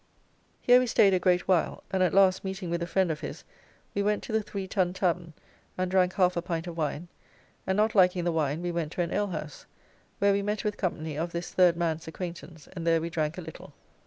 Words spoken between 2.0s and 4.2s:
at last meeting with a friend of his we